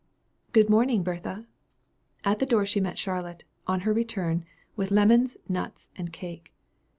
"Good 0.51 0.67
morning, 0.67 1.03
Bertha." 1.03 1.45
At 2.25 2.39
the 2.39 2.47
door 2.47 2.65
she 2.65 2.79
met 2.79 2.97
Charlotte, 2.97 3.43
on 3.67 3.81
her 3.81 3.93
return, 3.93 4.45
with 4.75 4.89
lemons, 4.89 5.37
nuts, 5.47 5.89
and 5.95 6.11
cake. 6.11 6.51